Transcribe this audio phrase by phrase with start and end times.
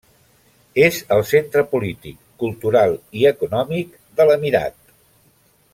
[0.83, 4.81] És el centre polític, cultural i econòmic de l'emirat.